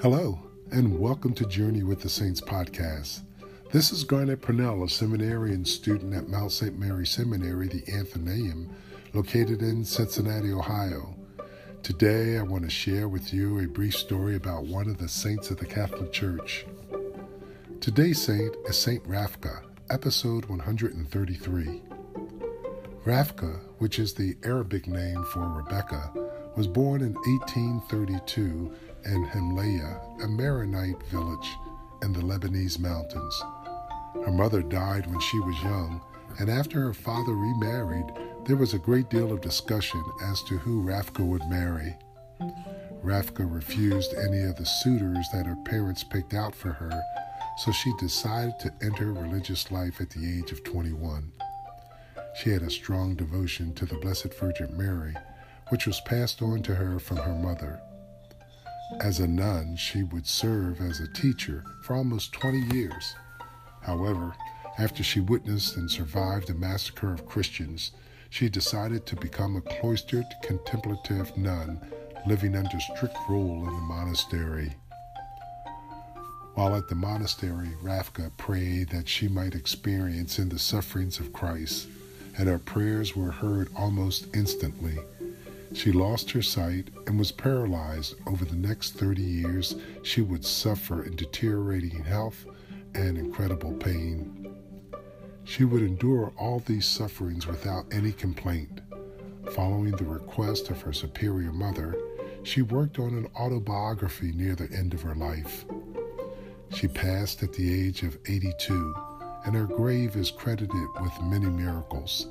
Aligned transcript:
Hello, 0.00 0.38
and 0.70 0.96
welcome 0.96 1.34
to 1.34 1.44
Journey 1.44 1.82
with 1.82 2.02
the 2.02 2.08
Saints 2.08 2.40
podcast. 2.40 3.22
This 3.72 3.90
is 3.90 4.04
Garnett 4.04 4.40
Purnell, 4.40 4.84
a 4.84 4.88
seminarian 4.88 5.64
student 5.64 6.14
at 6.14 6.28
Mount 6.28 6.52
St. 6.52 6.78
Mary 6.78 7.04
Seminary, 7.04 7.66
the 7.66 7.82
Athenaeum, 7.92 8.70
located 9.12 9.60
in 9.60 9.84
Cincinnati, 9.84 10.52
Ohio. 10.52 11.16
Today, 11.82 12.38
I 12.38 12.42
want 12.42 12.62
to 12.62 12.70
share 12.70 13.08
with 13.08 13.34
you 13.34 13.58
a 13.58 13.66
brief 13.66 13.96
story 13.96 14.36
about 14.36 14.66
one 14.66 14.88
of 14.88 14.98
the 14.98 15.08
saints 15.08 15.50
of 15.50 15.56
the 15.56 15.66
Catholic 15.66 16.12
Church. 16.12 16.64
Today's 17.80 18.22
saint 18.22 18.54
is 18.68 18.78
Saint 18.78 19.02
Rafka, 19.02 19.62
episode 19.90 20.44
133. 20.44 21.82
Rafka, 23.04 23.58
which 23.78 23.98
is 23.98 24.14
the 24.14 24.36
Arabic 24.44 24.86
name 24.86 25.24
for 25.24 25.40
Rebecca, 25.40 26.12
was 26.56 26.66
born 26.66 27.02
in 27.02 27.14
1832 27.14 28.72
in 29.08 29.26
Himlaya, 29.26 30.22
a 30.22 30.28
Maronite 30.28 31.02
village 31.04 31.56
in 32.02 32.12
the 32.12 32.20
Lebanese 32.20 32.78
mountains. 32.78 33.42
Her 34.24 34.32
mother 34.32 34.62
died 34.62 35.06
when 35.06 35.20
she 35.20 35.40
was 35.40 35.62
young, 35.62 36.00
and 36.38 36.50
after 36.50 36.80
her 36.80 36.94
father 36.94 37.34
remarried, 37.34 38.06
there 38.44 38.56
was 38.56 38.74
a 38.74 38.78
great 38.78 39.10
deal 39.10 39.32
of 39.32 39.40
discussion 39.40 40.02
as 40.22 40.42
to 40.44 40.58
who 40.58 40.82
Rafka 40.82 41.24
would 41.24 41.46
marry. 41.48 41.96
Rafka 43.02 43.50
refused 43.50 44.14
any 44.14 44.42
of 44.42 44.56
the 44.56 44.66
suitors 44.66 45.26
that 45.32 45.46
her 45.46 45.56
parents 45.64 46.04
picked 46.04 46.34
out 46.34 46.54
for 46.54 46.72
her, 46.72 47.02
so 47.58 47.72
she 47.72 47.92
decided 47.98 48.58
to 48.60 48.72
enter 48.82 49.12
religious 49.12 49.70
life 49.70 50.00
at 50.00 50.10
the 50.10 50.38
age 50.38 50.52
of 50.52 50.62
21. 50.64 51.32
She 52.42 52.50
had 52.50 52.62
a 52.62 52.70
strong 52.70 53.16
devotion 53.16 53.74
to 53.74 53.86
the 53.86 53.96
Blessed 53.96 54.34
Virgin 54.34 54.76
Mary, 54.76 55.14
which 55.70 55.86
was 55.86 56.00
passed 56.02 56.42
on 56.42 56.62
to 56.62 56.74
her 56.74 56.98
from 56.98 57.16
her 57.18 57.34
mother. 57.34 57.80
As 59.00 59.20
a 59.20 59.28
nun, 59.28 59.76
she 59.76 60.02
would 60.02 60.26
serve 60.26 60.80
as 60.80 60.98
a 60.98 61.12
teacher 61.12 61.62
for 61.82 61.94
almost 61.94 62.32
20 62.32 62.74
years. 62.74 63.14
However, 63.82 64.34
after 64.78 65.02
she 65.02 65.20
witnessed 65.20 65.76
and 65.76 65.90
survived 65.90 66.48
the 66.48 66.54
massacre 66.54 67.12
of 67.12 67.26
Christians, 67.26 67.92
she 68.30 68.48
decided 68.48 69.06
to 69.06 69.16
become 69.16 69.56
a 69.56 69.60
cloistered 69.60 70.26
contemplative 70.42 71.36
nun 71.36 71.80
living 72.26 72.56
under 72.56 72.80
strict 72.80 73.16
rule 73.28 73.68
in 73.68 73.74
the 73.74 73.82
monastery. 73.82 74.74
While 76.54 76.74
at 76.74 76.88
the 76.88 76.94
monastery, 76.94 77.70
Rafka 77.82 78.30
prayed 78.36 78.88
that 78.88 79.08
she 79.08 79.28
might 79.28 79.54
experience 79.54 80.38
in 80.38 80.48
the 80.48 80.58
sufferings 80.58 81.20
of 81.20 81.32
Christ, 81.32 81.88
and 82.36 82.48
her 82.48 82.58
prayers 82.58 83.14
were 83.14 83.30
heard 83.30 83.68
almost 83.76 84.26
instantly. 84.34 84.98
She 85.78 85.92
lost 85.92 86.32
her 86.32 86.42
sight 86.42 86.88
and 87.06 87.16
was 87.16 87.30
paralyzed. 87.30 88.16
Over 88.26 88.44
the 88.44 88.56
next 88.56 88.94
30 88.94 89.22
years, 89.22 89.76
she 90.02 90.22
would 90.22 90.44
suffer 90.44 91.04
in 91.04 91.14
deteriorating 91.14 92.02
health 92.02 92.46
and 92.96 93.16
incredible 93.16 93.74
pain. 93.74 94.56
She 95.44 95.62
would 95.62 95.82
endure 95.82 96.32
all 96.36 96.58
these 96.58 96.84
sufferings 96.84 97.46
without 97.46 97.84
any 97.92 98.10
complaint. 98.10 98.80
Following 99.52 99.92
the 99.92 100.04
request 100.04 100.68
of 100.68 100.82
her 100.82 100.92
superior 100.92 101.52
mother, 101.52 101.96
she 102.42 102.62
worked 102.62 102.98
on 102.98 103.14
an 103.14 103.28
autobiography 103.36 104.32
near 104.32 104.56
the 104.56 104.76
end 104.76 104.94
of 104.94 105.02
her 105.02 105.14
life. 105.14 105.64
She 106.70 106.88
passed 106.88 107.44
at 107.44 107.52
the 107.52 107.86
age 107.86 108.02
of 108.02 108.18
82, 108.26 108.94
and 109.44 109.54
her 109.54 109.66
grave 109.66 110.16
is 110.16 110.32
credited 110.32 110.88
with 111.00 111.22
many 111.22 111.46
miracles. 111.46 112.26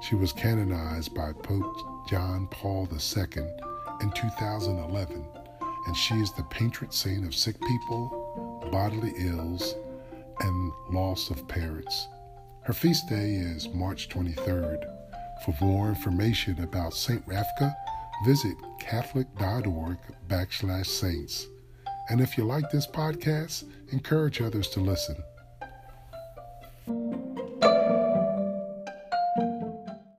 She 0.00 0.14
was 0.14 0.32
canonized 0.32 1.14
by 1.14 1.32
Pope 1.32 2.08
John 2.08 2.48
Paul 2.50 2.88
II 2.90 3.42
in 4.00 4.10
2011, 4.12 5.24
and 5.86 5.96
she 5.96 6.14
is 6.14 6.32
the 6.32 6.42
patron 6.44 6.90
saint 6.90 7.26
of 7.26 7.34
sick 7.34 7.60
people, 7.60 8.66
bodily 8.72 9.12
ills, 9.18 9.74
and 10.40 10.72
loss 10.90 11.28
of 11.28 11.46
parents. 11.46 12.08
Her 12.62 12.72
feast 12.72 13.08
day 13.08 13.34
is 13.34 13.68
March 13.68 14.08
23rd. 14.08 14.84
For 15.44 15.54
more 15.60 15.88
information 15.88 16.62
about 16.62 16.94
St. 16.94 17.26
Rafka, 17.26 17.74
visit 18.24 18.56
catholic.org 18.80 19.98
backslash 20.28 20.86
saints. 20.86 21.46
And 22.08 22.22
if 22.22 22.38
you 22.38 22.44
like 22.44 22.70
this 22.70 22.86
podcast, 22.86 23.64
encourage 23.92 24.40
others 24.40 24.68
to 24.70 24.80
listen. 24.80 25.16